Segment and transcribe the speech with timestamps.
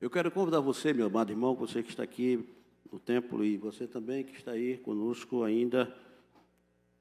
[0.00, 2.48] Eu quero convidar você, meu amado irmão, você que está aqui
[2.92, 5.92] no templo e você também que está aí conosco ainda,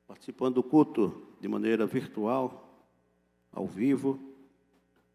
[0.08, 2.84] participando do culto de maneira virtual,
[3.52, 4.20] ao vivo,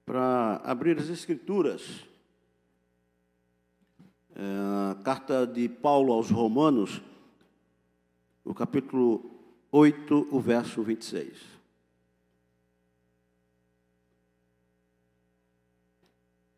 [0.06, 2.06] para abrir as Escrituras.
[4.36, 7.02] É, a carta de Paulo aos Romanos,
[8.44, 9.28] o capítulo
[9.72, 11.36] 8, o verso 26.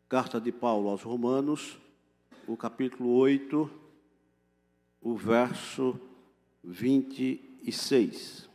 [0.07, 1.79] Carta de Paulo aos Romanos,
[2.47, 3.67] o capítulo 8,
[5.01, 5.99] o verso
[6.63, 8.47] 26.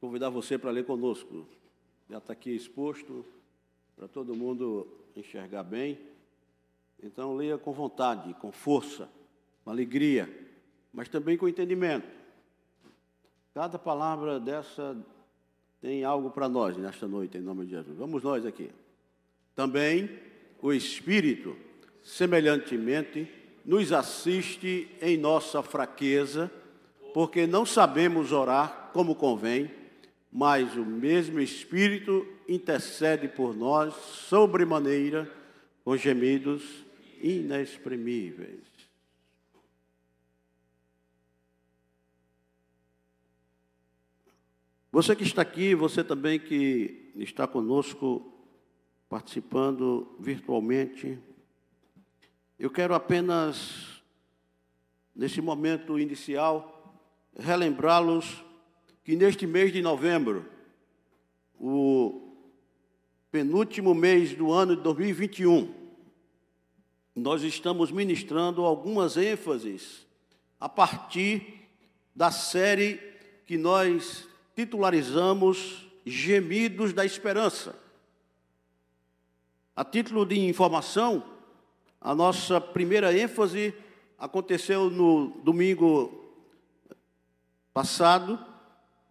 [0.00, 1.46] Convidar você para ler conosco.
[2.08, 3.22] Já está aqui exposto
[3.94, 6.00] para todo mundo enxergar bem.
[7.02, 9.10] Então, leia com vontade, com força,
[9.62, 10.41] com alegria
[10.92, 12.06] mas também com entendimento.
[13.54, 14.96] Cada palavra dessa
[15.80, 17.96] tem algo para nós nesta noite, em nome de Jesus.
[17.98, 18.70] Vamos nós aqui.
[19.54, 20.08] Também
[20.60, 21.56] o Espírito,
[22.02, 23.28] semelhantemente,
[23.64, 26.50] nos assiste em nossa fraqueza,
[27.12, 29.70] porque não sabemos orar como convém,
[30.32, 35.30] mas o mesmo Espírito intercede por nós sobremaneira
[35.84, 36.84] com gemidos
[37.20, 38.71] inexprimíveis.
[44.94, 48.30] Você que está aqui, você também que está conosco
[49.08, 51.18] participando virtualmente,
[52.58, 54.02] eu quero apenas,
[55.16, 57.00] nesse momento inicial,
[57.34, 58.44] relembrá-los
[59.02, 60.44] que neste mês de novembro,
[61.58, 62.36] o
[63.30, 65.72] penúltimo mês do ano de 2021,
[67.16, 70.06] nós estamos ministrando algumas ênfases
[70.60, 71.66] a partir
[72.14, 73.00] da série
[73.46, 77.74] que nós titularizamos Gemidos da Esperança.
[79.74, 81.24] A título de informação,
[82.00, 83.74] a nossa primeira ênfase
[84.18, 86.22] aconteceu no domingo
[87.72, 88.38] passado,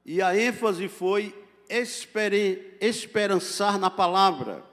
[0.06, 1.36] e a ênfase foi
[2.80, 4.64] esperançar na palavra.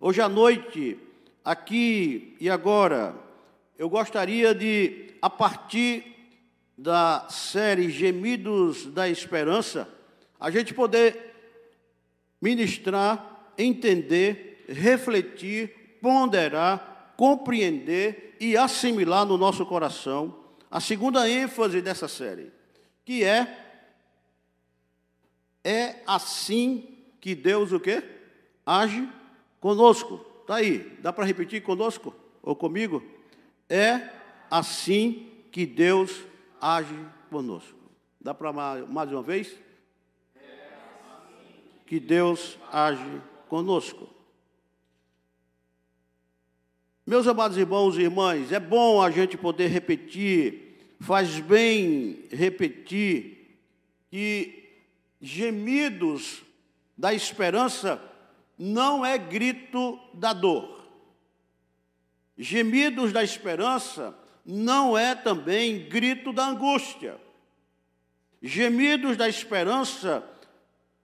[0.00, 0.98] Hoje à noite,
[1.44, 3.14] aqui e agora,
[3.78, 6.15] eu gostaria de, a partir
[6.76, 9.88] da série Gemidos da Esperança,
[10.38, 11.34] a gente poder
[12.40, 22.52] ministrar, entender, refletir, ponderar, compreender e assimilar no nosso coração a segunda ênfase dessa série,
[23.04, 23.62] que é
[25.64, 28.02] é assim que Deus o quê?
[28.64, 29.08] Age
[29.60, 30.18] conosco.
[30.46, 33.02] Tá aí, dá para repetir conosco ou comigo?
[33.68, 34.10] É
[34.48, 36.22] assim que Deus
[37.30, 37.78] conosco.
[38.20, 39.56] Dá para mais uma vez?
[41.86, 44.08] Que Deus age conosco.
[47.06, 53.60] Meus amados irmãos e irmãs, é bom a gente poder repetir, faz bem repetir,
[54.10, 54.82] que
[55.20, 56.42] gemidos
[56.98, 58.02] da esperança
[58.58, 60.84] não é grito da dor.
[62.36, 67.20] Gemidos da esperança não é também grito da angústia.
[68.40, 70.22] Gemidos da esperança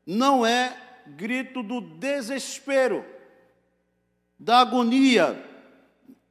[0.07, 0.77] não é
[1.07, 3.05] grito do desespero,
[4.39, 5.45] da agonia,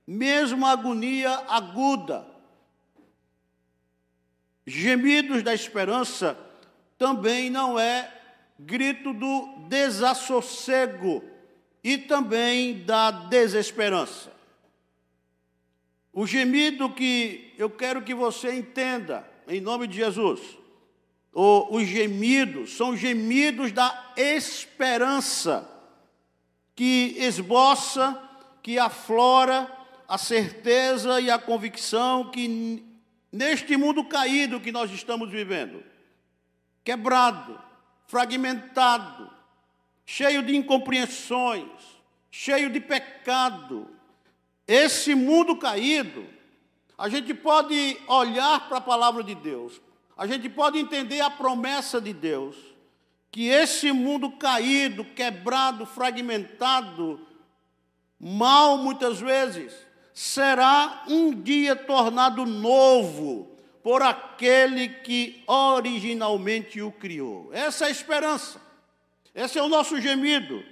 [0.08, 2.26] mesmo agonia aguda.
[4.66, 6.38] Gemidos da esperança
[6.98, 8.10] também não é
[8.58, 11.24] grito do desassossego
[11.84, 14.41] e também da desesperança.
[16.14, 20.42] O gemido que eu quero que você entenda, em nome de Jesus,
[21.34, 25.68] os gemidos são gemidos da esperança,
[26.76, 28.22] que esboça,
[28.62, 29.72] que aflora
[30.08, 32.84] a certeza e a convicção que
[33.32, 35.82] neste mundo caído que nós estamos vivendo,
[36.84, 37.58] quebrado,
[38.08, 39.32] fragmentado,
[40.06, 41.70] cheio de incompreensões,
[42.30, 43.88] cheio de pecado,
[44.72, 46.26] esse mundo caído,
[46.98, 49.82] a gente pode olhar para a palavra de Deus,
[50.16, 52.56] a gente pode entender a promessa de Deus,
[53.30, 57.20] que esse mundo caído, quebrado, fragmentado,
[58.18, 59.74] mal muitas vezes,
[60.14, 67.50] será um dia tornado novo por aquele que originalmente o criou.
[67.52, 68.62] Essa é a esperança,
[69.36, 70.64] esse é o nosso gemido,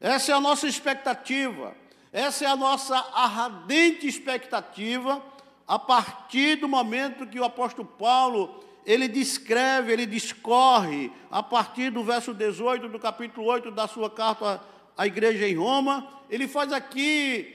[0.00, 1.76] essa é a nossa expectativa.
[2.16, 5.22] Essa é a nossa ardente expectativa
[5.68, 12.02] a partir do momento que o apóstolo Paulo ele descreve, ele discorre, a partir do
[12.02, 14.62] verso 18 do capítulo 8 da sua carta
[14.96, 17.54] à igreja em Roma, ele faz aqui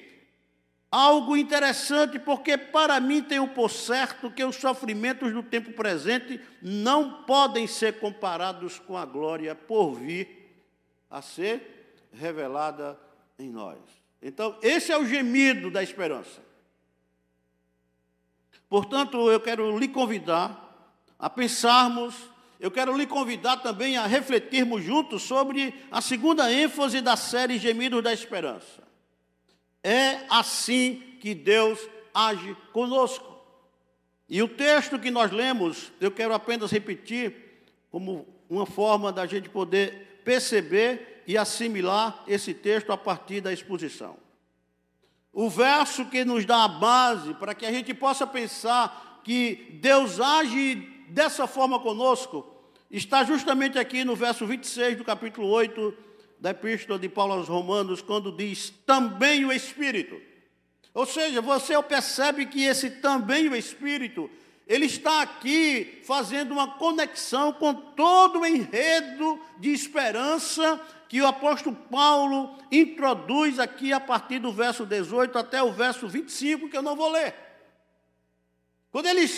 [0.91, 7.23] algo interessante, porque para mim tenho por certo que os sofrimentos do tempo presente não
[7.23, 10.53] podem ser comparados com a glória por vir
[11.09, 12.95] a ser revelada
[13.39, 14.00] em nós.
[14.21, 16.41] Então, esse é o gemido da esperança.
[18.69, 22.15] Portanto, eu quero lhe convidar a pensarmos,
[22.59, 28.03] eu quero lhe convidar também a refletirmos juntos sobre a segunda ênfase da série Gemidos
[28.03, 28.83] da Esperança.
[29.83, 31.79] É assim que Deus
[32.13, 33.31] age conosco.
[34.29, 39.49] E o texto que nós lemos, eu quero apenas repetir, como uma forma da gente
[39.49, 44.17] poder perceber e assimilar esse texto a partir da exposição.
[45.33, 50.19] O verso que nos dá a base para que a gente possa pensar que Deus
[50.19, 50.75] age
[51.09, 52.45] dessa forma conosco,
[52.89, 55.93] está justamente aqui no verso 26 do capítulo 8
[56.39, 60.19] da Epístola de Paulo aos Romanos, quando diz também o Espírito.
[60.93, 64.29] Ou seja, você percebe que esse também o Espírito,
[64.67, 71.75] ele está aqui fazendo uma conexão com todo o enredo de esperança que o apóstolo
[71.75, 76.95] Paulo introduz aqui a partir do verso 18 até o verso 25, que eu não
[76.95, 77.35] vou ler.
[78.93, 79.29] Quando ele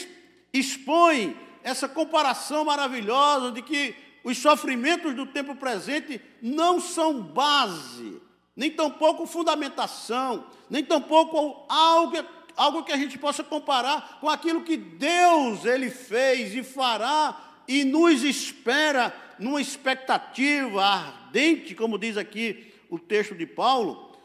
[0.53, 8.21] expõe essa comparação maravilhosa de que os sofrimentos do tempo presente não são base,
[8.55, 12.17] nem tampouco fundamentação, nem tampouco algo,
[12.55, 17.35] algo que a gente possa comparar com aquilo que Deus ele fez e fará
[17.67, 24.15] e nos espera numa expectativa ardente, como diz aqui o texto de Paulo.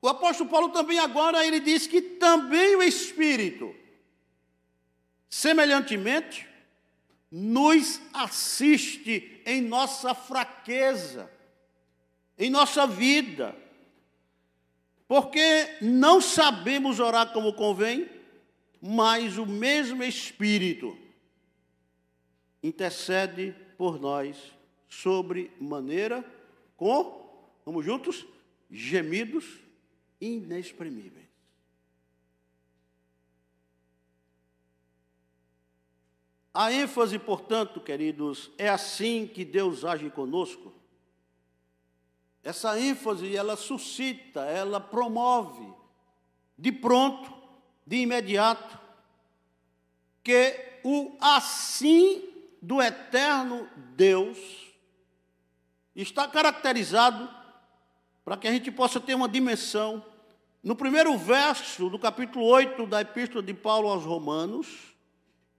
[0.00, 3.74] O apóstolo Paulo também agora ele diz que também o Espírito,
[5.28, 6.48] semelhantemente,
[7.30, 11.30] nos assiste em nossa fraqueza,
[12.38, 13.54] em nossa vida,
[15.06, 18.08] porque não sabemos orar como convém,
[18.80, 20.96] mas o mesmo Espírito
[22.62, 24.36] intercede por nós
[24.88, 26.24] sobre maneira
[26.76, 28.26] com, vamos juntos,
[28.70, 29.60] gemidos
[30.20, 31.24] inexprimíveis.
[36.52, 40.72] A ênfase, portanto, queridos, é assim que Deus age conosco.
[42.44, 45.66] Essa ênfase, ela suscita, ela promove,
[46.56, 47.32] de pronto,
[47.84, 48.78] de imediato,
[50.22, 52.22] que o assim
[52.62, 54.38] do eterno Deus
[55.94, 57.28] está caracterizado
[58.24, 60.04] para que a gente possa ter uma dimensão.
[60.62, 64.94] No primeiro verso do capítulo 8 da Epístola de Paulo aos Romanos,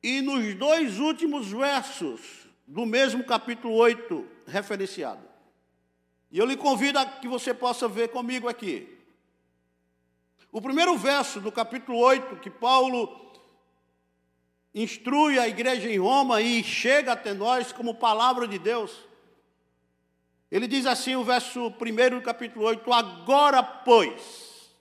[0.05, 5.23] e nos dois últimos versos do mesmo capítulo 8 referenciado.
[6.31, 8.87] E eu lhe convido a que você possa ver comigo aqui.
[10.51, 13.33] O primeiro verso do capítulo 8, que Paulo
[14.75, 18.91] instrui a igreja em Roma e chega até nós como palavra de Deus.
[20.55, 24.71] Ele diz assim, o verso 1 do capítulo 8: Agora, pois.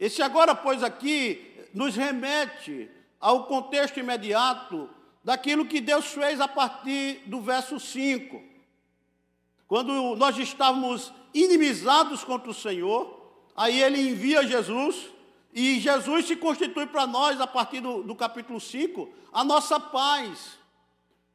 [0.00, 2.88] Esse agora, pois, aqui nos remete
[3.20, 4.88] ao contexto imediato
[5.22, 8.42] daquilo que Deus fez a partir do verso 5.
[9.66, 13.20] Quando nós estávamos inimizados contra o Senhor,
[13.54, 15.10] aí ele envia Jesus,
[15.52, 20.58] e Jesus se constitui para nós, a partir do, do capítulo 5, a nossa paz,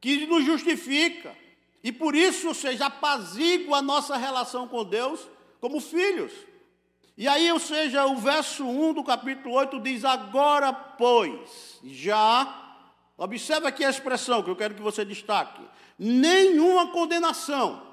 [0.00, 1.43] que nos justifica,
[1.84, 5.28] e por isso, seja, apazigua a nossa relação com Deus
[5.60, 6.32] como filhos.
[7.14, 12.80] E aí, ou seja, o verso 1 do capítulo 8 diz: Agora, pois, já,
[13.18, 15.60] observa aqui a expressão que eu quero que você destaque:
[15.98, 17.86] nenhuma condenação,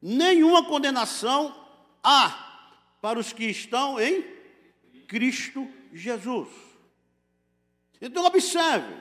[0.00, 1.52] nenhuma condenação
[2.00, 2.62] há
[3.02, 4.22] para os que estão em
[5.08, 6.48] Cristo Jesus.
[8.00, 8.94] Então, observe,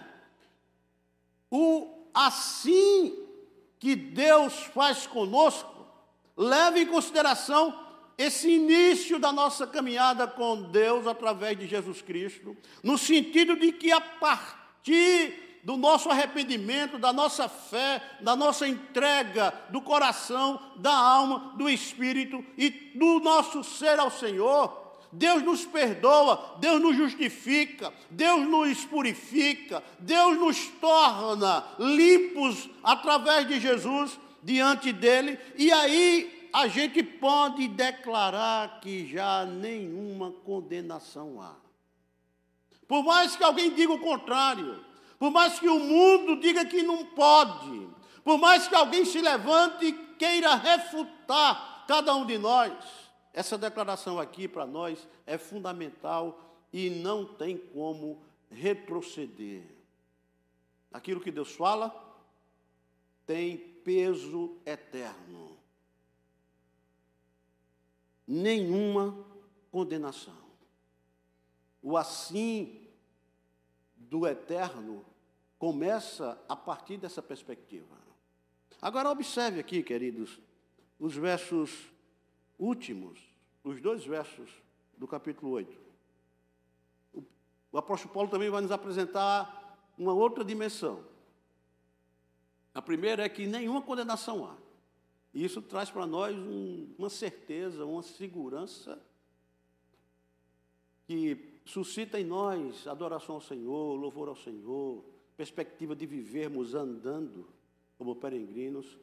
[1.52, 3.16] o assim
[3.80, 5.86] que Deus faz conosco,
[6.36, 12.98] leva em consideração esse início da nossa caminhada com Deus através de Jesus Cristo, no
[12.98, 19.82] sentido de que a partir do nosso arrependimento, da nossa fé, da nossa entrega do
[19.82, 26.82] coração, da alma, do espírito e do nosso ser ao Senhor, Deus nos perdoa, Deus
[26.82, 35.72] nos justifica, Deus nos purifica, Deus nos torna limpos através de Jesus diante dele, e
[35.72, 41.56] aí a gente pode declarar que já nenhuma condenação há.
[42.88, 44.84] Por mais que alguém diga o contrário,
[45.20, 47.88] por mais que o mundo diga que não pode,
[48.24, 52.74] por mais que alguém se levante e queira refutar cada um de nós,
[53.38, 59.62] essa declaração aqui para nós é fundamental e não tem como retroceder.
[60.92, 61.94] Aquilo que Deus fala
[63.28, 65.56] tem peso eterno.
[68.26, 69.24] Nenhuma
[69.70, 70.48] condenação.
[71.80, 72.88] O assim
[73.96, 75.06] do eterno
[75.60, 77.96] começa a partir dessa perspectiva.
[78.82, 80.40] Agora, observe aqui, queridos,
[81.00, 81.96] os versos
[82.58, 83.20] últimos,
[83.64, 84.50] os dois versos
[84.98, 85.88] do capítulo 8.
[87.72, 91.04] O apóstolo Paulo também vai nos apresentar uma outra dimensão.
[92.74, 94.56] A primeira é que nenhuma condenação há.
[95.34, 99.00] E isso traz para nós um, uma certeza, uma segurança
[101.06, 105.04] que suscita em nós adoração ao Senhor, louvor ao Senhor,
[105.36, 107.48] perspectiva de vivermos andando
[107.98, 108.98] como peregrinos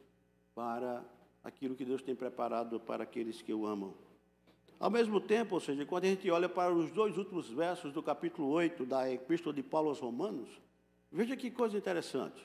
[0.53, 1.05] para
[1.45, 3.93] aquilo que Deus tem preparado para aqueles que o amam.
[4.79, 8.01] Ao mesmo tempo, ou seja, quando a gente olha para os dois últimos versos do
[8.01, 10.49] capítulo 8 da Epístola de Paulo aos Romanos,
[11.11, 12.43] veja que coisa interessante.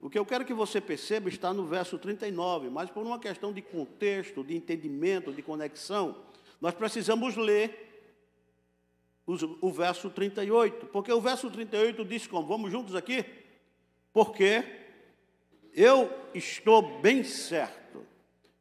[0.00, 3.52] O que eu quero que você perceba está no verso 39, mas por uma questão
[3.52, 6.16] de contexto, de entendimento, de conexão,
[6.62, 7.86] nós precisamos ler
[9.60, 12.48] o verso 38, porque o verso 38 diz como?
[12.48, 13.22] Vamos juntos aqui?
[14.14, 14.64] Porque
[15.74, 17.87] eu estou bem certo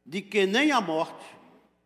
[0.07, 1.25] de que nem a morte,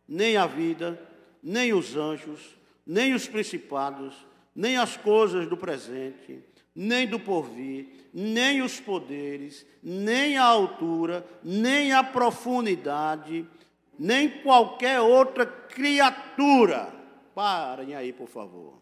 [0.08, 1.02] nem a vida,
[1.44, 2.56] nem os anjos,
[2.88, 4.16] nem os principados,
[4.56, 6.40] nem as coisas do presente,
[6.74, 13.46] nem do porvir, nem os poderes, nem a altura, nem a profundidade,
[14.00, 17.02] nem qualquer outra criatura
[17.34, 18.82] Parem aí, por favor.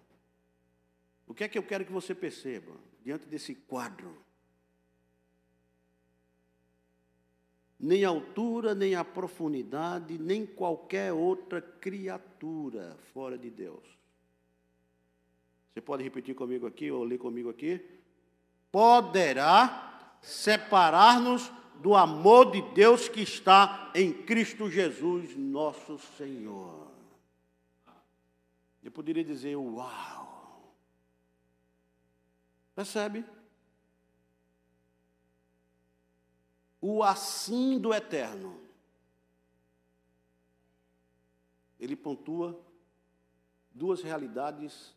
[1.28, 2.72] O que é que eu quero que você perceba
[3.04, 4.26] diante desse quadro?
[7.80, 13.84] Nem altura, nem a profundidade, nem qualquer outra criatura fora de Deus.
[15.74, 17.80] Você pode repetir comigo aqui, ou ler comigo aqui?
[18.70, 26.90] Poderá separar-nos do amor de Deus que está em Cristo Jesus, nosso Senhor.
[28.84, 30.74] Eu poderia dizer, uau!
[32.76, 33.24] Percebe?
[36.82, 38.60] O assim do eterno.
[41.80, 42.60] Ele pontua
[43.72, 44.94] duas realidades.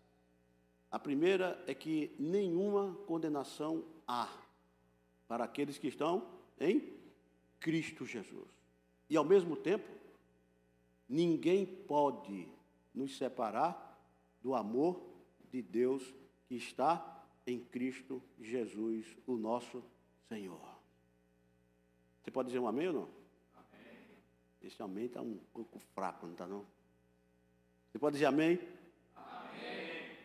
[0.90, 4.28] A primeira é que nenhuma condenação há
[5.28, 6.28] para aqueles que estão
[6.60, 6.92] em
[7.58, 8.48] Cristo Jesus.
[9.08, 9.88] E ao mesmo tempo,
[11.08, 12.48] ninguém pode
[12.94, 14.00] nos separar
[14.42, 15.02] do amor
[15.50, 16.02] de Deus
[16.46, 19.82] que está em Cristo Jesus, o nosso
[20.28, 20.71] Senhor.
[22.22, 23.08] Você pode dizer um amém ou não?
[23.54, 23.98] Amém.
[24.62, 26.64] Esse amém está um pouco fraco, não está não?
[27.90, 28.58] Você pode dizer amém?
[29.14, 30.18] Amém.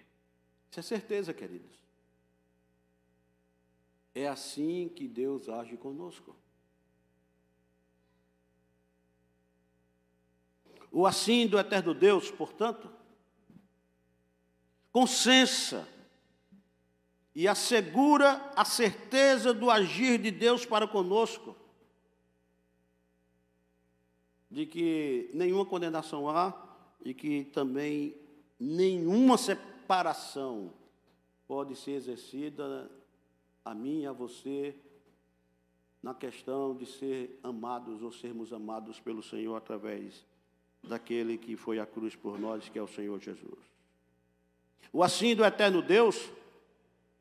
[0.69, 1.77] Isso é certeza, queridos.
[4.13, 6.35] É assim que Deus age conosco.
[10.97, 12.89] o assim do eterno Deus, portanto,
[14.91, 15.87] consensa
[17.35, 21.55] e assegura a certeza do agir de Deus para conosco,
[24.49, 26.53] de que nenhuma condenação há
[27.03, 28.15] e que também
[28.59, 30.73] nenhuma separação
[31.47, 32.89] pode ser exercida
[33.63, 34.75] a mim e a você
[36.01, 40.25] na questão de ser amados ou sermos amados pelo Senhor através
[40.83, 43.59] daquele que foi à cruz por nós, que é o Senhor Jesus.
[44.93, 46.31] O assim do eterno Deus,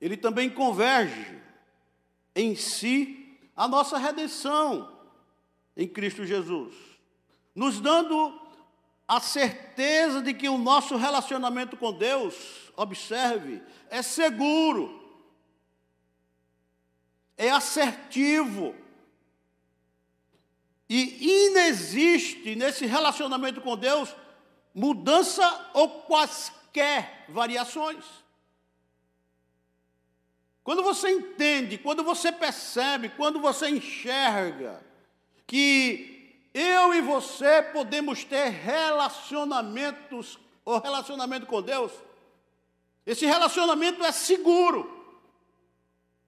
[0.01, 1.43] ele também converge
[2.35, 4.97] em si a nossa redenção
[5.77, 6.75] em Cristo Jesus,
[7.57, 8.39] nos dando
[9.09, 12.35] a certeza de que o nosso relacionamento com Deus,
[12.77, 15.03] observe, é seguro,
[17.37, 18.75] é assertivo,
[20.89, 24.15] e inexiste nesse relacionamento com Deus
[24.73, 28.05] mudança ou quaisquer variações.
[30.63, 34.85] Quando você entende, quando você percebe, quando você enxerga
[35.47, 36.16] que
[36.57, 41.93] eu e você podemos ter relacionamentos, ou relacionamento com Deus,
[43.05, 44.91] esse relacionamento é seguro.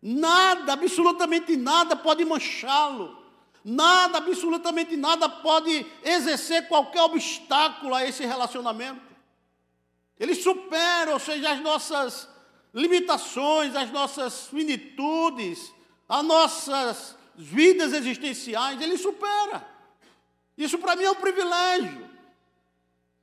[0.03, 3.17] Nada, absolutamente nada pode manchá-lo.
[3.65, 9.01] Nada, absolutamente nada pode exercer qualquer obstáculo a esse relacionamento.
[10.21, 12.29] Ele supera, ou seja, as nossas
[12.75, 15.73] limitações, as nossas finitudes,
[16.07, 19.78] as nossas vidas existenciais, Ele supera.
[20.59, 22.11] Isso para mim é um privilégio.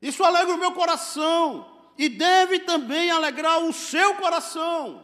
[0.02, 5.04] Isso alegra o meu coração e deve também alegrar o seu coração.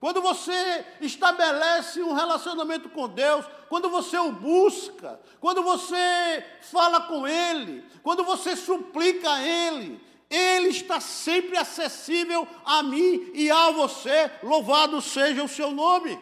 [0.00, 7.28] Quando você estabelece um relacionamento com Deus, quando você o busca, quando você fala com
[7.28, 14.30] Ele, quando você suplica a Ele, Ele está sempre acessível a mim e a você.
[14.42, 16.18] Louvado seja o seu nome.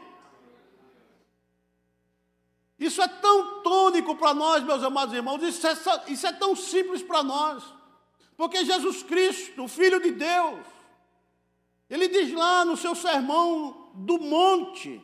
[2.81, 5.77] Isso é tão tônico para nós, meus amados irmãos, isso é,
[6.09, 7.63] isso é tão simples para nós.
[8.39, 10.65] Porque Jesus Cristo, o Filho de Deus,
[11.91, 14.99] ele diz lá no seu sermão do monte,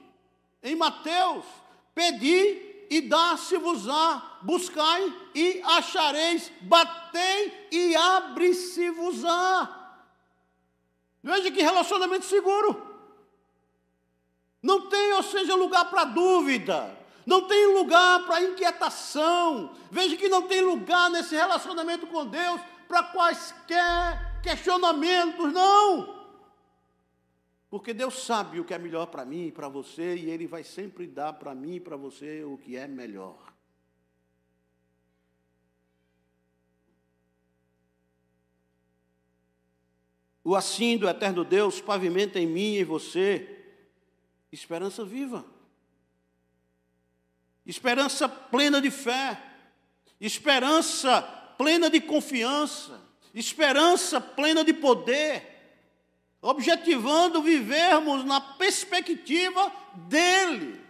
[0.62, 1.44] em Mateus:
[1.94, 9.98] Pedi e dá-se-vos-á, buscai e achareis, batei e abre-se-vos-á.
[11.22, 12.86] Veja que relacionamento seguro.
[14.62, 19.74] Não tem, ou seja, lugar para dúvida não tem lugar para inquietação.
[19.90, 26.14] Veja que não tem lugar nesse relacionamento com Deus para quaisquer questionamentos, não.
[27.68, 30.62] Porque Deus sabe o que é melhor para mim e para você, e Ele vai
[30.62, 33.52] sempre dar para mim e para você o que é melhor.
[40.44, 43.52] O assim do eterno Deus pavimenta em mim e em você
[44.52, 45.55] esperança viva
[47.66, 49.40] esperança plena de fé,
[50.20, 51.20] esperança
[51.58, 53.00] plena de confiança,
[53.34, 55.54] esperança plena de poder,
[56.40, 60.80] objetivando vivermos na perspectiva dele,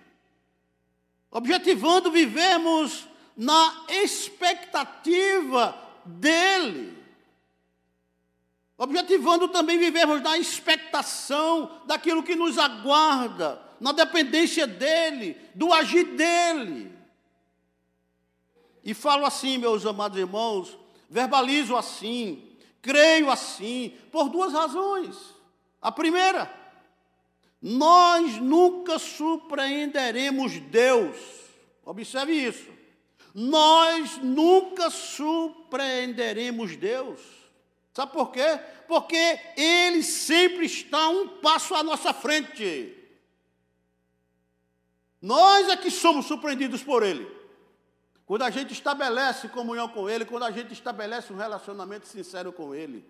[1.30, 6.96] objetivando vivermos na expectativa dele.
[8.78, 16.92] Objetivando também vivermos na expectação daquilo que nos aguarda, na dependência dele, do agir dele.
[18.84, 20.78] E falo assim, meus amados irmãos,
[21.10, 25.16] verbalizo assim, creio assim, por duas razões.
[25.82, 26.52] A primeira,
[27.60, 31.16] nós nunca surpreenderemos Deus.
[31.84, 32.70] Observe isso.
[33.34, 37.20] Nós nunca surpreenderemos Deus.
[37.92, 38.60] Sabe por quê?
[38.86, 42.94] Porque Ele sempre está um passo à nossa frente.
[45.20, 47.26] Nós é que somos surpreendidos por Ele.
[48.26, 52.74] Quando a gente estabelece comunhão com Ele, quando a gente estabelece um relacionamento sincero com
[52.74, 53.04] Ele,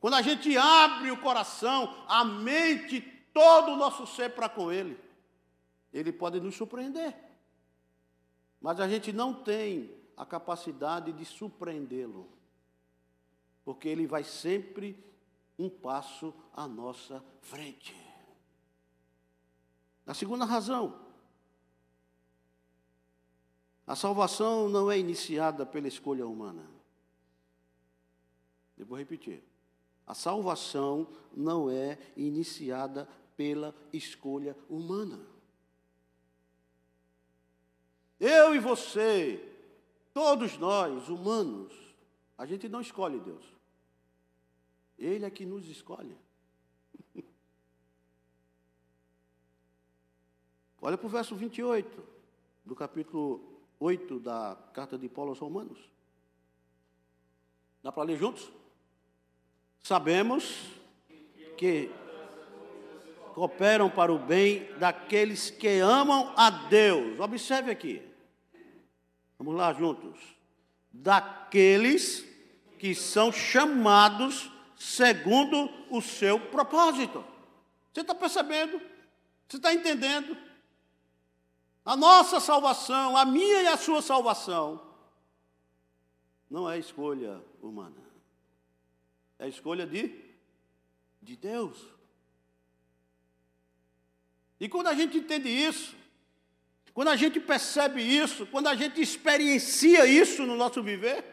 [0.00, 3.00] quando a gente abre o coração, a mente,
[3.32, 4.98] todo o nosso ser para com Ele,
[5.92, 7.16] Ele pode nos surpreender.
[8.60, 12.28] Mas a gente não tem a capacidade de surpreendê-lo,
[13.64, 15.02] porque Ele vai sempre
[15.58, 17.96] um passo à nossa frente.
[20.06, 21.07] A segunda razão,
[23.88, 26.68] a salvação não é iniciada pela escolha humana.
[28.76, 29.42] Eu vou repetir.
[30.06, 35.18] A salvação não é iniciada pela escolha humana.
[38.20, 39.42] Eu e você,
[40.12, 41.72] todos nós, humanos,
[42.36, 43.46] a gente não escolhe Deus.
[44.98, 46.14] Ele é que nos escolhe.
[50.82, 52.06] Olha para o verso 28
[52.66, 55.78] do capítulo 8 da carta de Paulo aos Romanos.
[57.82, 58.50] Dá para ler juntos?
[59.80, 60.64] Sabemos
[61.56, 61.90] que
[63.34, 67.20] cooperam para o bem daqueles que amam a Deus.
[67.20, 68.02] Observe aqui.
[69.38, 70.18] Vamos lá juntos.
[70.92, 72.26] Daqueles
[72.78, 77.24] que são chamados segundo o seu propósito.
[77.92, 78.80] Você está percebendo?
[79.48, 80.36] Você está entendendo?
[81.88, 84.78] A nossa salvação, a minha e a sua salvação,
[86.50, 87.96] não é escolha humana.
[89.38, 90.14] É escolha de,
[91.22, 91.78] de Deus.
[94.60, 95.96] E quando a gente entende isso,
[96.92, 101.24] quando a gente percebe isso, quando a gente experiencia isso no nosso viver,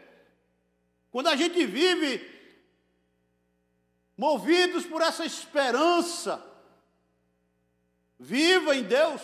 [1.10, 2.26] quando a gente vive
[4.16, 6.42] movidos por essa esperança
[8.18, 9.20] viva em Deus,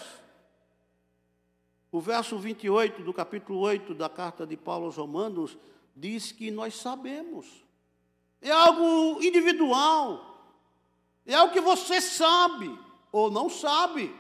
[1.93, 5.59] o verso 28 do capítulo 8 da carta de Paulo aos Romanos
[5.95, 7.47] diz que nós sabemos.
[8.41, 10.43] É algo individual.
[11.27, 12.75] É algo que você sabe
[13.13, 14.17] ou não sabe.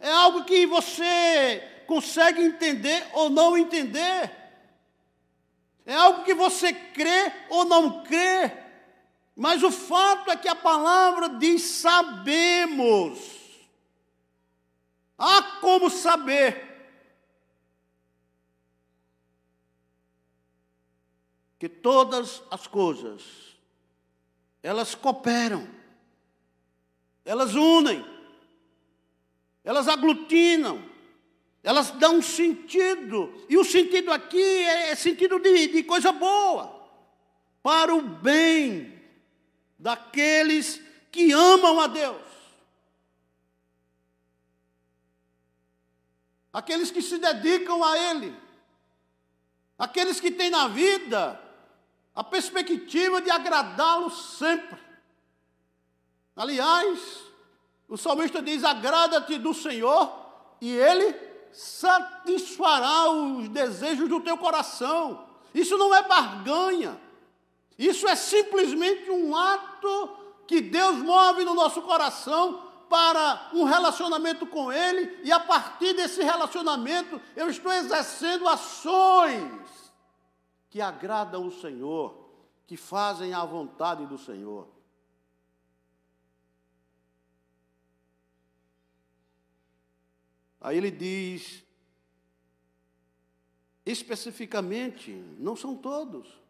[0.00, 4.32] É algo que você consegue entender ou não entender.
[5.86, 8.50] É algo que você crê ou não crê.
[9.36, 13.20] Mas o fato é que a palavra diz sabemos.
[15.16, 16.65] Há como saber.
[21.58, 23.22] Que todas as coisas,
[24.62, 25.66] elas cooperam,
[27.24, 28.04] elas unem,
[29.64, 30.82] elas aglutinam,
[31.62, 33.44] elas dão sentido.
[33.48, 36.88] E o sentido aqui é, é sentido de, de coisa boa,
[37.62, 39.02] para o bem
[39.78, 42.22] daqueles que amam a Deus.
[46.52, 48.34] Aqueles que se dedicam a Ele.
[49.78, 51.45] Aqueles que têm na vida
[52.16, 54.80] a perspectiva de agradá-lo sempre.
[56.34, 56.98] Aliás,
[57.86, 60.10] o salmista diz: agrada-te do Senhor
[60.58, 61.14] e Ele
[61.52, 65.26] satisfará os desejos do teu coração.
[65.54, 66.98] Isso não é barganha.
[67.78, 74.72] Isso é simplesmente um ato que Deus move no nosso coração para um relacionamento com
[74.72, 79.85] Ele, e a partir desse relacionamento eu estou exercendo ações
[80.68, 82.28] que agradam o Senhor,
[82.66, 84.68] que fazem a vontade do Senhor.
[90.60, 91.62] Aí ele diz,
[93.84, 96.46] especificamente, não são todos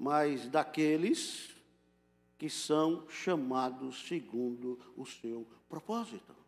[0.00, 1.54] mas daqueles
[2.38, 6.39] que são chamados segundo o seu propósito.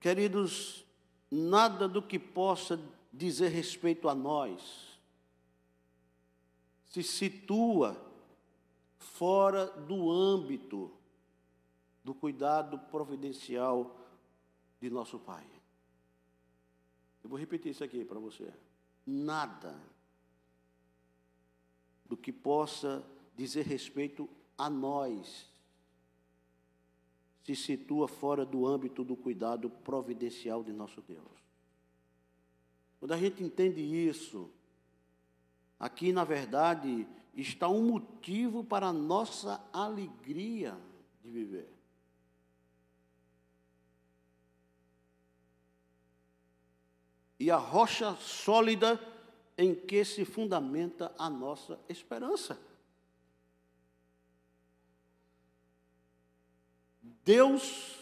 [0.00, 0.84] Queridos,
[1.30, 2.80] nada do que possa
[3.12, 4.98] dizer respeito a nós
[6.86, 7.96] se situa
[8.96, 10.90] fora do âmbito
[12.02, 13.96] do cuidado providencial
[14.80, 15.46] de nosso Pai.
[17.22, 18.52] Eu vou repetir isso aqui para você.
[19.06, 19.78] Nada
[22.06, 23.04] do que possa
[23.36, 25.49] dizer respeito a nós
[27.54, 31.40] se situa fora do âmbito do cuidado providencial de nosso Deus.
[32.98, 34.50] Quando a gente entende isso,
[35.78, 40.76] aqui na verdade está um motivo para a nossa alegria
[41.22, 41.80] de viver.
[47.40, 49.00] e a rocha sólida
[49.56, 52.60] em que se fundamenta a nossa esperança.
[57.24, 57.96] Deus,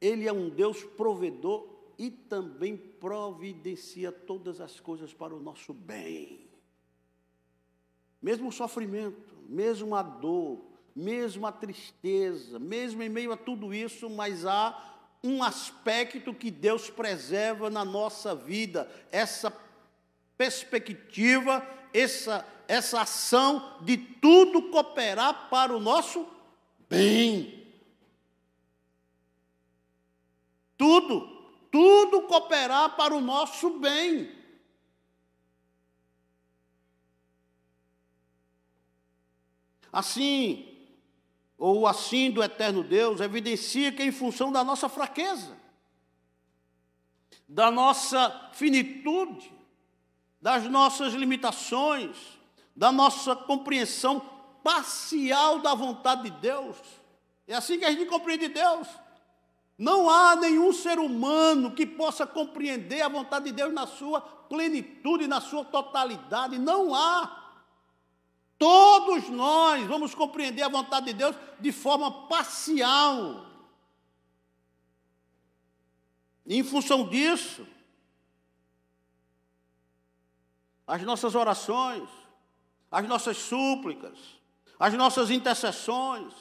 [0.00, 1.66] Ele é um Deus provedor
[1.98, 6.46] e também providencia todas as coisas para o nosso bem.
[8.20, 14.08] Mesmo o sofrimento, mesmo a dor, mesmo a tristeza, mesmo em meio a tudo isso,
[14.10, 19.52] mas há um aspecto que Deus preserva na nossa vida, essa
[20.36, 26.26] perspectiva, essa, essa ação de tudo cooperar para o nosso
[26.88, 27.55] bem.
[30.76, 31.26] Tudo,
[31.70, 34.34] tudo cooperar para o nosso bem.
[39.92, 40.76] Assim,
[41.56, 45.56] ou assim do eterno Deus, evidencia que, em função da nossa fraqueza,
[47.48, 49.52] da nossa finitude,
[50.40, 52.16] das nossas limitações,
[52.74, 54.20] da nossa compreensão
[54.62, 56.76] parcial da vontade de Deus,
[57.46, 58.86] é assim que a gente compreende Deus.
[59.78, 65.26] Não há nenhum ser humano que possa compreender a vontade de Deus na sua plenitude,
[65.26, 66.58] na sua totalidade.
[66.58, 67.44] Não há.
[68.58, 73.44] Todos nós vamos compreender a vontade de Deus de forma parcial.
[76.46, 77.66] E em função disso,
[80.86, 82.08] as nossas orações,
[82.90, 84.18] as nossas súplicas,
[84.78, 86.32] as nossas intercessões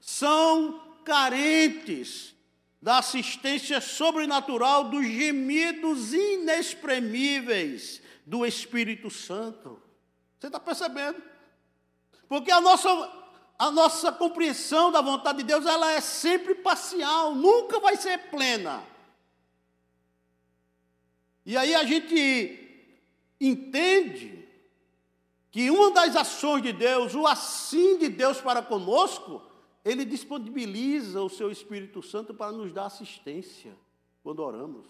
[0.00, 2.37] são carentes
[2.80, 9.82] da assistência sobrenatural dos gemidos inexprimíveis do Espírito Santo.
[10.38, 11.20] Você está percebendo?
[12.28, 12.88] Porque a nossa,
[13.58, 18.84] a nossa compreensão da vontade de Deus, ela é sempre parcial, nunca vai ser plena.
[21.44, 22.94] E aí a gente
[23.40, 24.46] entende
[25.50, 29.42] que uma das ações de Deus, o assim de Deus para conosco,
[29.90, 33.76] ele disponibiliza o seu Espírito Santo para nos dar assistência
[34.22, 34.86] quando oramos,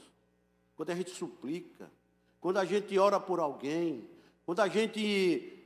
[0.77, 1.91] quando a gente suplica,
[2.41, 4.09] quando a gente ora por alguém,
[4.45, 5.65] quando a gente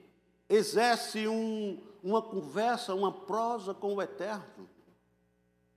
[0.48, 4.68] exerce um, uma conversa, uma prosa com o Eterno.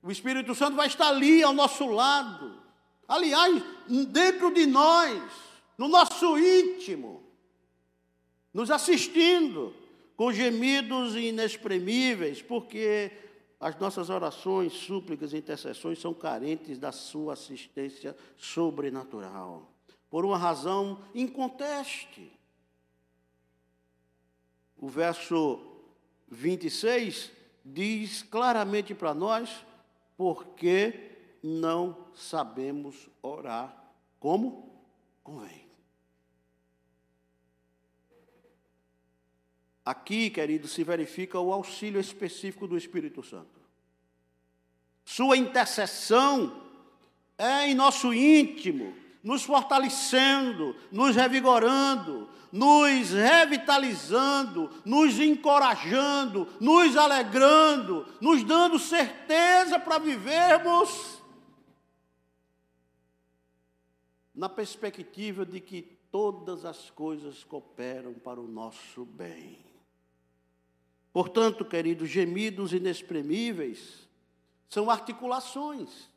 [0.01, 2.65] O Espírito Santo vai estar ali ao nosso lado,
[3.07, 3.63] Aliás,
[4.07, 5.21] dentro de nós,
[5.77, 7.23] no nosso íntimo,
[8.53, 9.73] nos assistindo
[10.15, 13.11] com gemidos inexprimíveis, porque
[13.59, 19.71] as nossas orações, súplicas e intercessões são carentes da sua assistência sobrenatural.
[20.09, 22.31] Por uma razão inconteste.
[24.77, 25.59] O verso
[26.27, 27.31] 26
[27.63, 29.65] diz claramente para nós
[30.17, 34.81] porque não sabemos orar como
[35.23, 35.64] convém.
[39.85, 43.61] Aqui, querido, se verifica o auxílio específico do Espírito Santo.
[45.05, 46.63] Sua intercessão
[47.37, 58.43] é em nosso íntimo, nos fortalecendo, nos revigorando, nos revitalizando, nos encorajando, nos alegrando, nos
[58.43, 61.21] dando certeza para vivermos
[64.33, 69.64] na perspectiva de que todas as coisas cooperam para o nosso bem.
[71.15, 74.05] Portanto, queridos, gemidos inexprimíveis
[74.67, 76.09] são articulações.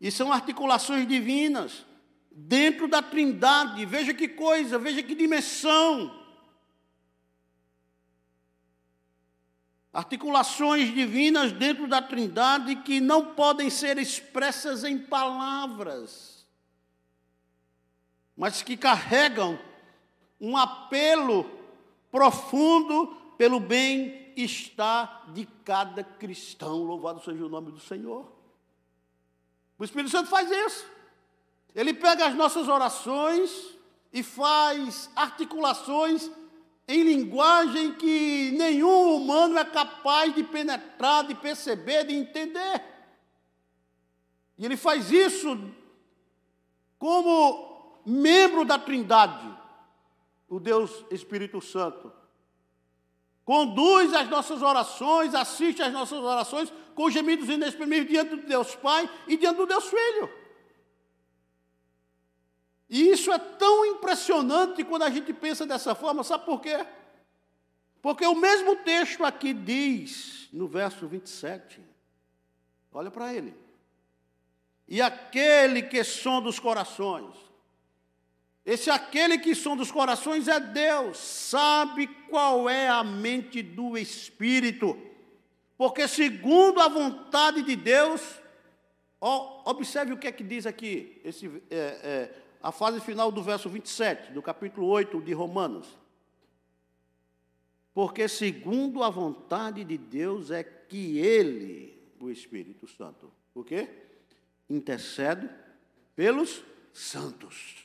[0.00, 1.84] E são articulações divinas
[2.30, 3.84] dentro da Trindade.
[3.86, 6.16] Veja que coisa, veja que dimensão.
[9.92, 16.46] Articulações divinas dentro da Trindade que não podem ser expressas em palavras,
[18.36, 19.58] mas que carregam
[20.40, 21.50] um apelo
[22.12, 26.82] profundo pelo bem-estar de cada cristão.
[26.84, 28.30] Louvado seja o nome do Senhor.
[29.78, 30.86] O Espírito Santo faz isso.
[31.74, 33.76] Ele pega as nossas orações
[34.12, 36.30] e faz articulações
[36.86, 42.82] em linguagem que nenhum humano é capaz de penetrar, de perceber, de entender.
[44.56, 45.58] E ele faz isso
[46.98, 49.52] como membro da Trindade,
[50.48, 52.12] o Deus Espírito Santo
[53.44, 59.08] conduz as nossas orações, assiste às nossas orações com gemidos inexprimíveis diante do Deus Pai
[59.26, 60.30] e diante do Deus Filho.
[62.88, 66.86] E isso é tão impressionante quando a gente pensa dessa forma, sabe por quê?
[68.00, 71.80] Porque o mesmo texto aqui diz, no verso 27,
[72.92, 73.54] olha para ele.
[74.86, 77.34] E aquele que sonda os corações,
[78.64, 84.98] esse aquele que som dos corações é Deus, sabe qual é a mente do Espírito,
[85.76, 88.40] porque segundo a vontade de Deus,
[89.20, 93.42] ó, observe o que é que diz aqui, esse, é, é, a fase final do
[93.42, 95.86] verso 27, do capítulo 8 de Romanos.
[97.92, 103.88] Porque segundo a vontade de Deus é que Ele, o Espírito Santo, o quê?
[104.70, 105.48] Intercede
[106.16, 107.83] pelos santos.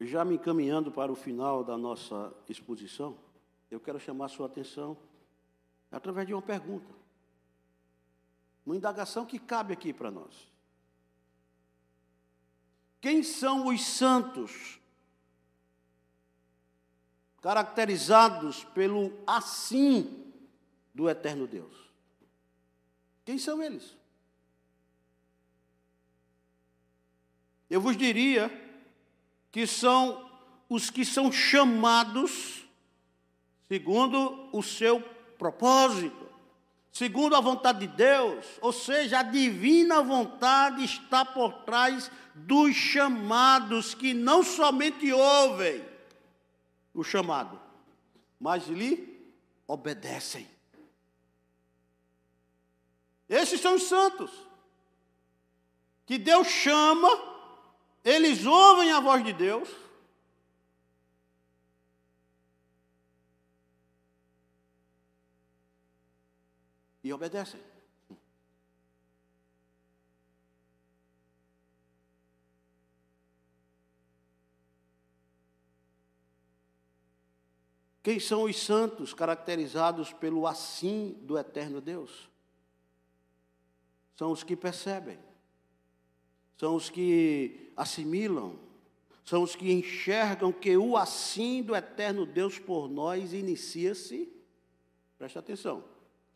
[0.00, 3.18] Já me encaminhando para o final da nossa exposição,
[3.70, 4.96] eu quero chamar a sua atenção
[5.90, 6.94] através de uma pergunta.
[8.64, 10.48] Uma indagação que cabe aqui para nós.
[13.00, 14.78] Quem são os santos
[17.40, 20.32] caracterizados pelo assim
[20.94, 21.74] do eterno Deus?
[23.24, 23.96] Quem são eles?
[27.68, 28.67] Eu vos diria
[29.50, 30.28] que são
[30.68, 32.68] os que são chamados
[33.68, 35.00] segundo o seu
[35.38, 36.26] propósito,
[36.90, 43.94] segundo a vontade de Deus, ou seja, a divina vontade está por trás dos chamados
[43.94, 45.84] que não somente ouvem
[46.94, 47.60] o chamado,
[48.40, 49.32] mas lhe
[49.66, 50.48] obedecem.
[53.28, 54.30] Esses são os santos
[56.06, 57.37] que Deus chama
[58.04, 59.68] eles ouvem a voz de Deus.
[67.02, 67.60] E obedecem.
[78.02, 82.28] Quem são os santos caracterizados pelo assim do eterno Deus?
[84.16, 85.27] São os que percebem
[86.58, 88.58] são os que assimilam,
[89.24, 94.28] são os que enxergam que o assim do eterno Deus por nós inicia-se,
[95.16, 95.84] presta atenção,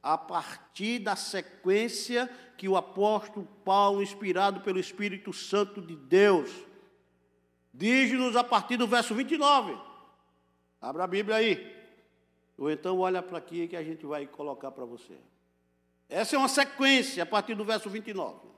[0.01, 6.51] a partir da sequência que o apóstolo Paulo, inspirado pelo Espírito Santo de Deus,
[7.75, 9.77] diz-nos a partir do verso 29.
[10.81, 11.83] Abra a Bíblia aí.
[12.57, 15.17] Ou então olha para aqui que a gente vai colocar para você.
[16.09, 18.53] Essa é uma sequência a partir do verso 29.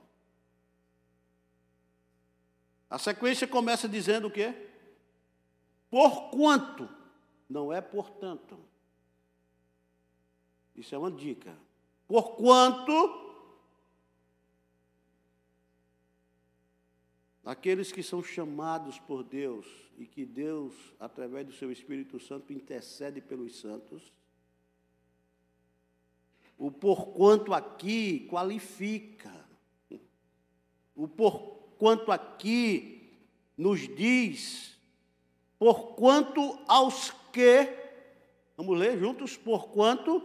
[2.95, 4.55] A sequência começa dizendo o quê?
[5.89, 6.87] Porquanto,
[7.49, 8.57] não é portanto.
[10.73, 11.53] Isso é uma dica.
[12.07, 13.35] Porquanto
[17.43, 23.19] aqueles que são chamados por Deus e que Deus, através do seu Espírito Santo, intercede
[23.19, 24.13] pelos santos,
[26.57, 29.45] o porquanto aqui qualifica.
[30.95, 31.54] O porquanto
[32.11, 33.13] aqui
[33.57, 34.77] nos diz,
[35.57, 37.69] porquanto aos que,
[38.57, 40.21] vamos ler juntos, porquanto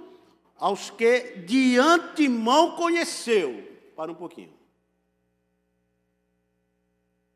[0.57, 3.69] aos que de antemão conheceu.
[3.97, 4.53] Para um pouquinho.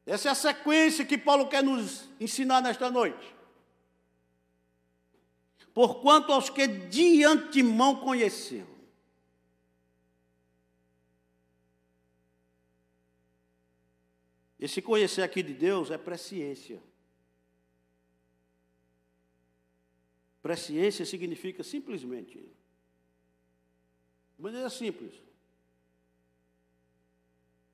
[0.06, 3.34] Essa é a sequência que Paulo quer nos ensinar nesta noite.
[5.72, 8.73] Porquanto aos que de antemão conheceu.
[14.64, 16.82] Esse conhecer aqui de Deus é presciência.
[20.40, 25.12] Presciência significa simplesmente, de maneira simples,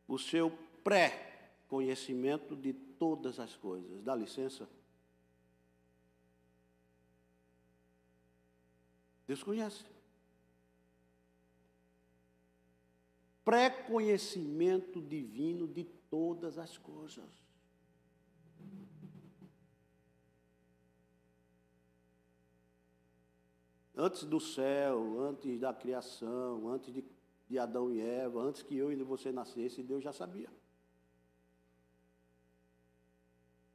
[0.08, 0.50] o seu
[0.82, 4.02] pré-conhecimento de todas as coisas.
[4.02, 4.68] Dá licença?
[9.28, 9.84] Deus conhece.
[13.44, 17.24] Pré-conhecimento divino de todas as coisas.
[23.96, 27.04] Antes do céu, antes da criação, antes de,
[27.48, 30.48] de Adão e Eva, antes que eu e você nascesse, Deus já sabia.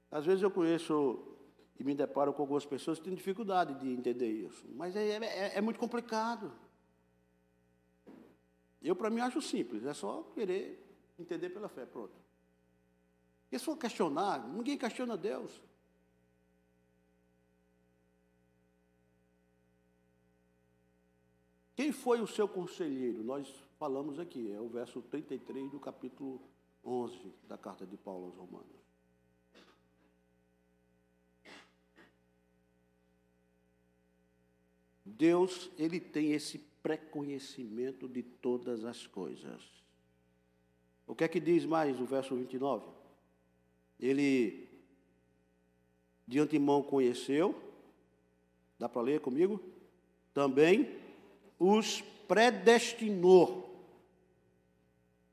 [0.10, 1.36] Às vezes eu conheço
[1.80, 5.58] e me deparo com algumas pessoas que têm dificuldade de entender isso, mas é, é,
[5.58, 6.51] é muito complicado.
[8.87, 10.79] Eu, para mim, acho simples, é só querer
[11.17, 12.13] entender pela fé, pronto.
[13.51, 15.59] E se for questionar, ninguém questiona Deus.
[21.75, 23.23] Quem foi o seu conselheiro?
[23.23, 26.39] Nós falamos aqui, é o verso 33 do capítulo
[26.83, 28.85] 11 da carta de Paulo aos Romanos.
[35.03, 39.59] Deus, ele tem esse preconhecimento de todas as coisas.
[41.07, 42.85] O que é que diz mais o verso 29?
[43.99, 44.69] Ele
[46.27, 47.59] de antemão conheceu,
[48.77, 49.59] dá para ler comigo?
[50.31, 50.95] Também
[51.57, 53.83] os predestinou.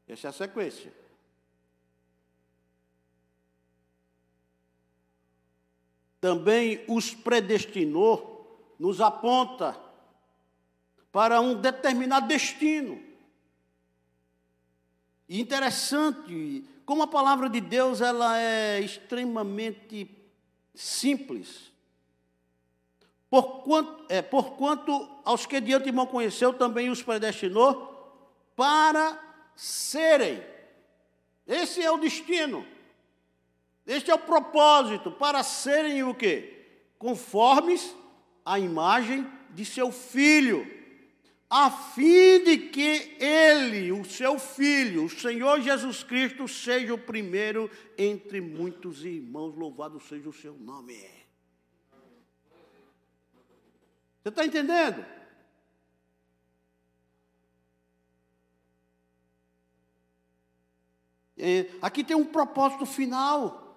[0.08, 0.90] Essa é a sequência.
[6.18, 9.91] Também os predestinou, nos aponta
[11.12, 13.01] para um determinado destino.
[15.29, 20.11] E interessante como a palavra de Deus ela é extremamente
[20.75, 21.70] simples.
[23.29, 27.90] Porquanto, é, porquanto aos que de antemão conheceu, também os predestinou
[28.57, 29.18] para
[29.55, 30.42] serem.
[31.46, 32.66] Esse é o destino.
[33.87, 36.66] Este é o propósito, para serem o quê?
[36.98, 37.94] Conformes
[38.44, 40.82] à imagem de seu filho
[41.54, 47.70] a fim de que ele, o seu filho, o Senhor Jesus Cristo, seja o primeiro
[47.98, 50.96] entre muitos irmãos, louvado seja o seu nome.
[54.22, 55.04] Você está entendendo?
[61.36, 63.76] É, aqui tem um propósito final.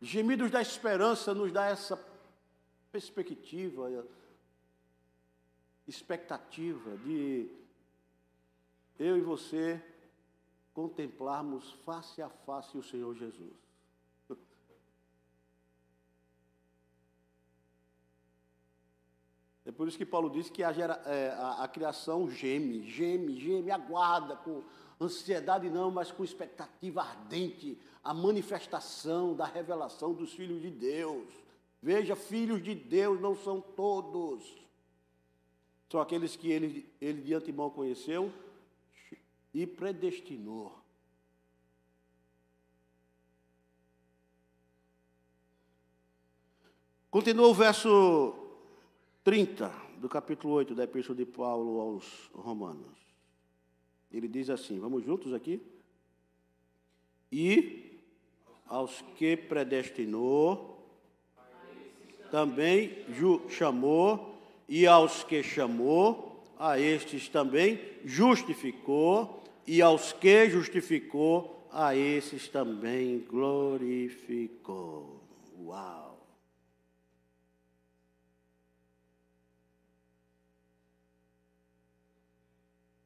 [0.00, 2.10] Gemidos da esperança nos dá essa
[2.92, 4.06] perspectiva,
[5.88, 7.50] expectativa de
[8.98, 9.82] eu e você
[10.74, 13.62] contemplarmos face a face o Senhor Jesus.
[19.64, 23.38] É por isso que Paulo diz que a, gera, é, a, a criação geme, geme,
[23.38, 24.62] geme, aguarda com
[25.00, 31.42] ansiedade não, mas com expectativa ardente a manifestação da revelação dos filhos de Deus.
[31.82, 34.56] Veja, filhos de Deus não são todos.
[35.90, 38.32] São aqueles que ele, ele de antemão conheceu
[39.52, 40.78] e predestinou.
[47.10, 48.34] Continua o verso
[49.24, 49.68] 30
[49.98, 52.96] do capítulo 8 da Epístola de Paulo aos Romanos.
[54.10, 55.60] Ele diz assim: vamos juntos aqui?
[57.30, 57.92] E
[58.72, 60.71] Aos que predestinou,
[62.32, 63.04] também
[63.50, 64.34] chamou,
[64.66, 73.18] e aos que chamou, a estes também justificou, e aos que justificou, a esses também
[73.18, 75.20] glorificou.
[75.60, 76.26] Uau!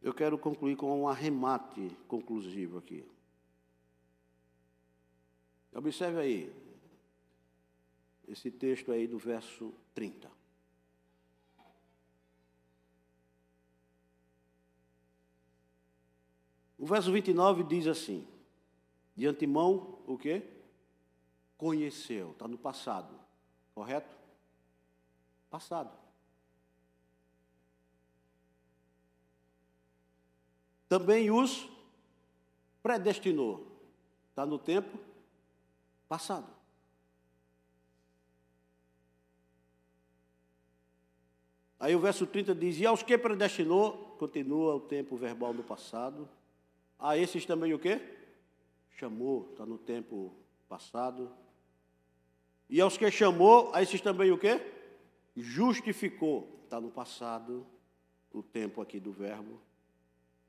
[0.00, 3.04] Eu quero concluir com um arremate conclusivo aqui.
[5.74, 6.65] Observe aí,
[8.28, 10.30] esse texto aí do verso 30.
[16.78, 18.26] O verso 29 diz assim:
[19.14, 20.42] De antemão, o quê?
[21.56, 23.18] Conheceu, está no passado,
[23.74, 24.14] correto?
[25.48, 25.96] Passado.
[30.88, 31.68] Também os
[32.82, 33.66] predestinou.
[34.30, 34.98] Está no tempo
[36.08, 36.55] passado.
[41.78, 46.28] Aí o verso 30 diz: E aos que predestinou, continua o tempo verbal do passado.
[46.98, 48.00] A esses também o quê?
[48.90, 50.32] Chamou, está no tempo
[50.68, 51.30] passado.
[52.68, 54.60] E aos que chamou, a esses também o quê?
[55.36, 57.66] Justificou, está no passado,
[58.32, 59.60] o tempo aqui do verbo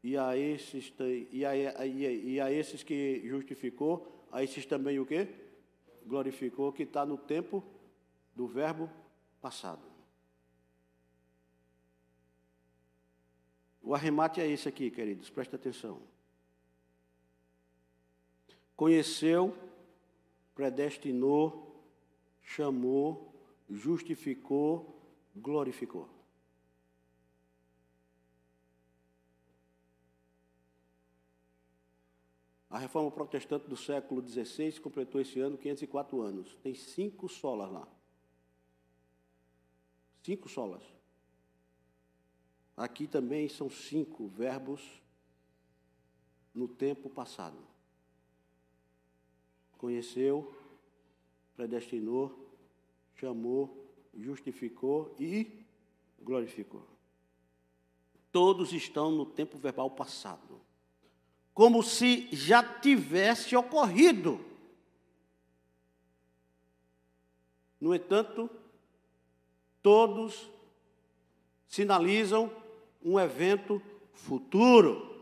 [0.04, 0.94] e a esses,
[1.32, 1.54] e a,
[1.86, 5.28] e a esses que justificou, a esses também o quê?
[6.06, 7.64] Glorificou, que está no tempo
[8.34, 8.90] do verbo
[9.42, 9.82] passado.
[13.88, 16.02] O arremate é esse aqui, queridos, presta atenção.
[18.76, 19.58] Conheceu,
[20.54, 21.74] predestinou,
[22.42, 23.34] chamou,
[23.70, 25.02] justificou,
[25.34, 26.10] glorificou.
[32.70, 36.56] A reforma protestante do século XVI completou esse ano 504 anos.
[36.56, 37.88] Tem cinco solas lá.
[40.22, 40.97] Cinco solas.
[42.78, 45.02] Aqui também são cinco verbos
[46.54, 47.58] no tempo passado.
[49.78, 50.56] Conheceu,
[51.56, 52.48] predestinou,
[53.16, 55.66] chamou, justificou e
[56.22, 56.88] glorificou.
[58.32, 60.62] Todos estão no tempo verbal passado
[61.58, 64.40] como se já tivesse ocorrido.
[67.82, 68.48] No entanto,
[69.82, 70.52] todos
[71.68, 72.52] sinalizam
[73.08, 73.82] um evento
[74.12, 75.16] futuro.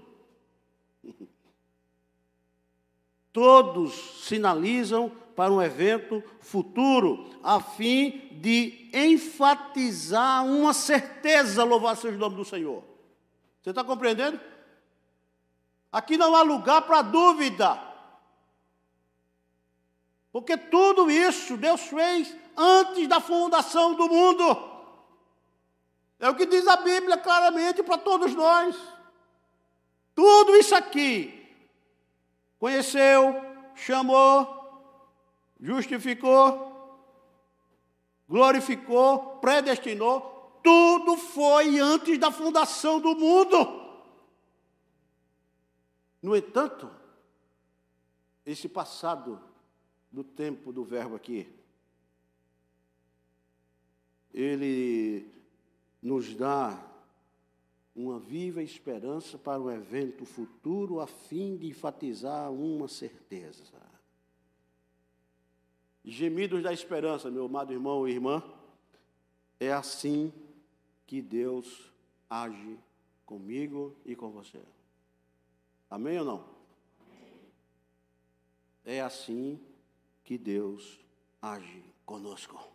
[3.32, 3.94] Todos
[4.26, 12.38] sinalizam para um evento futuro, a fim de enfatizar uma certeza, louvado seja o nome
[12.38, 12.82] do Senhor.
[13.62, 14.40] Você está compreendendo?
[15.92, 17.80] Aqui não há lugar para dúvida.
[20.32, 24.75] Porque tudo isso Deus fez antes da fundação do mundo.
[26.20, 28.76] É o que diz a Bíblia claramente para todos nós.
[30.14, 31.46] Tudo isso aqui
[32.58, 33.36] conheceu,
[33.76, 34.56] chamou,
[35.60, 36.74] justificou,
[38.28, 43.84] glorificou, predestinou, tudo foi antes da fundação do mundo.
[46.22, 46.90] No entanto,
[48.46, 49.40] esse passado
[50.12, 51.54] do tempo do verbo aqui,
[54.34, 55.35] ele
[56.06, 56.80] nos dá
[57.96, 63.82] uma viva esperança para um evento futuro a fim de enfatizar uma certeza.
[66.04, 68.44] Gemidos da esperança, meu amado irmão e irmã,
[69.60, 70.32] é assim
[71.08, 71.92] que Deus
[72.30, 72.78] age
[73.26, 74.62] comigo e com você.
[75.90, 76.46] Amém ou não?
[78.86, 79.60] É assim
[80.24, 81.00] que Deus
[81.42, 82.75] age conosco.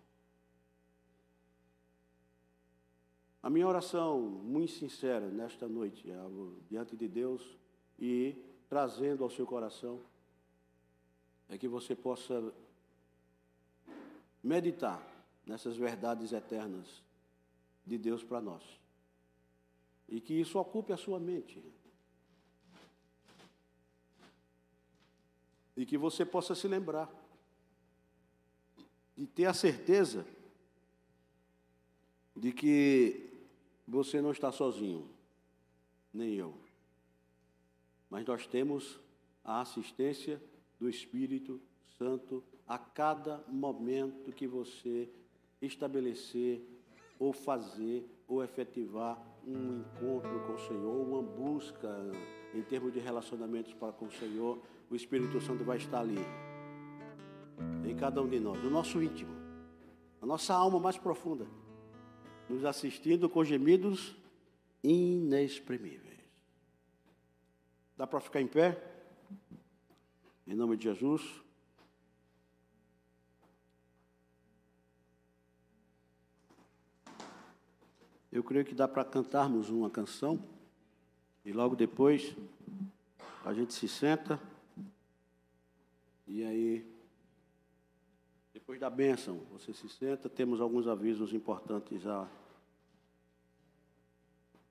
[3.43, 6.07] A minha oração, muito sincera, nesta noite,
[6.69, 7.57] diante de Deus
[7.99, 8.37] e
[8.69, 10.01] trazendo ao seu coração,
[11.49, 12.53] é que você possa
[14.43, 15.01] meditar
[15.47, 17.03] nessas verdades eternas
[17.87, 18.63] de Deus para nós.
[20.09, 21.63] E que isso ocupe a sua mente.
[25.81, 27.11] e que você possa se lembrar
[29.17, 30.27] e ter a certeza
[32.37, 33.30] de que
[33.91, 35.09] você não está sozinho,
[36.15, 36.55] nem eu.
[38.09, 39.01] Mas nós temos
[39.45, 40.41] a assistência
[40.79, 41.61] do Espírito
[41.99, 45.11] Santo a cada momento que você
[45.61, 46.63] estabelecer
[47.19, 51.91] ou fazer ou efetivar um encontro com o Senhor, uma busca
[52.55, 56.19] em termos de relacionamentos para com o Senhor, o Espírito Santo vai estar ali
[57.85, 59.35] em cada um de nós, no nosso íntimo,
[60.23, 61.47] a nossa alma mais profunda,
[62.51, 64.17] nos assistindo com gemidos
[64.83, 66.19] inexprimíveis.
[67.97, 68.77] Dá para ficar em pé?
[70.49, 71.23] Em nome de Jesus.
[78.33, 80.43] Eu creio que dá para cantarmos uma canção
[81.45, 82.35] e logo depois
[83.45, 84.41] a gente se senta
[86.27, 87.00] e aí
[88.71, 92.29] depois da bênção você se senta, temos alguns avisos importantes a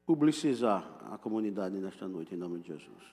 [0.05, 3.03] publicizar a comunidade nesta noite em nome de Jesus.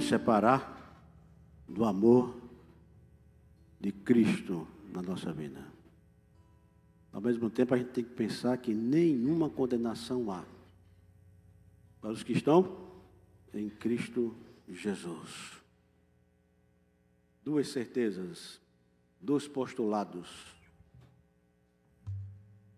[0.00, 0.78] Nos separar
[1.68, 2.34] do amor
[3.78, 5.62] de Cristo na nossa vida.
[7.12, 10.42] Ao mesmo tempo, a gente tem que pensar que nenhuma condenação há
[12.00, 12.90] para os que estão
[13.52, 14.34] em Cristo
[14.66, 15.60] Jesus.
[17.44, 18.58] Duas certezas,
[19.20, 20.28] dois postulados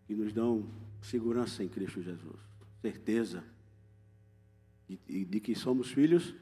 [0.09, 0.67] que nos dão
[1.01, 2.41] segurança em Cristo Jesus.
[2.81, 3.45] Certeza
[4.89, 6.35] de, de que somos filhos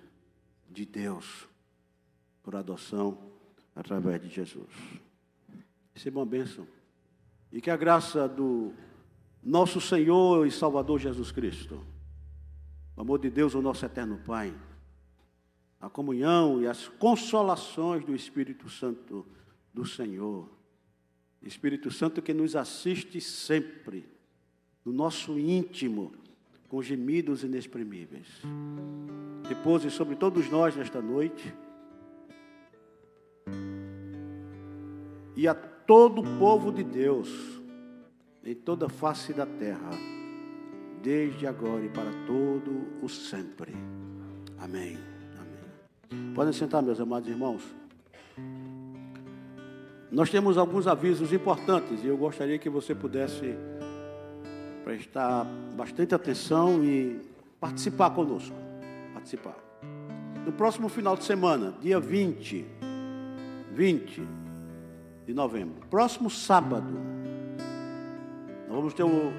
[0.70, 1.48] de Deus
[2.42, 3.18] por adoção
[3.74, 4.72] através de Jesus.
[5.94, 6.66] Isso é uma bênção.
[7.52, 8.72] E que a graça do
[9.42, 11.84] nosso Senhor e Salvador Jesus Cristo,
[12.96, 14.54] o amor de Deus, o nosso eterno Pai,
[15.80, 19.26] a comunhão e as consolações do Espírito Santo
[19.72, 20.48] do Senhor,
[21.42, 24.06] Espírito Santo que nos assiste sempre,
[24.84, 26.12] no nosso íntimo,
[26.70, 28.28] com gemidos inexprimíveis.
[29.48, 31.52] Repouse sobre todos nós nesta noite
[35.36, 37.28] e a todo o povo de Deus,
[38.44, 39.90] em toda a face da terra,
[41.02, 43.74] desde agora e para todo o sempre.
[44.56, 44.96] Amém.
[45.36, 46.32] Amém.
[46.34, 47.64] Podem sentar, meus amados irmãos.
[50.08, 53.56] Nós temos alguns avisos importantes e eu gostaria que você pudesse
[54.84, 55.44] prestar
[55.76, 57.20] bastante atenção e
[57.60, 58.56] participar conosco.
[59.12, 59.56] Participar.
[60.44, 62.64] No próximo final de semana, dia 20,
[63.72, 64.22] 20
[65.26, 66.98] de novembro, próximo sábado,
[68.66, 69.32] nós vamos ter o,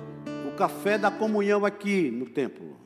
[0.47, 2.77] o café da comunhão aqui no templo.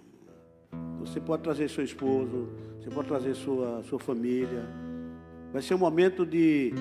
[0.99, 2.49] Você pode trazer seu esposo,
[2.80, 4.66] você pode trazer sua, sua família.
[5.51, 6.74] Vai ser um momento de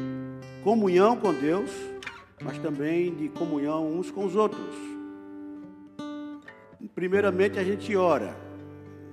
[0.63, 1.71] comunhão com Deus,
[2.43, 4.94] mas também de comunhão uns com os outros.
[6.95, 8.37] Primeiramente a gente ora.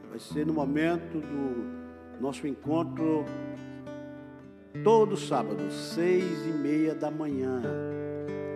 [0.10, 3.26] Vai ser no momento do nosso encontro
[4.84, 7.60] todo sábado, seis e meia da manhã.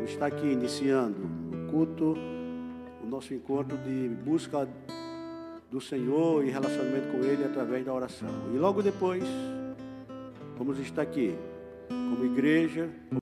[0.03, 1.17] Estar aqui iniciando
[1.51, 2.15] o culto,
[3.03, 4.67] o nosso encontro de busca
[5.71, 8.29] do Senhor e relacionamento com Ele através da oração.
[8.53, 9.23] E logo depois,
[10.55, 11.35] vamos estar aqui
[11.89, 12.91] como igreja.